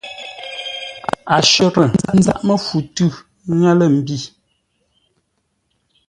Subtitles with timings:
[1.35, 1.87] A shərə́
[2.25, 3.09] záʼ məfu tʉ̌
[3.59, 4.17] ŋə́ lə̂ mbî.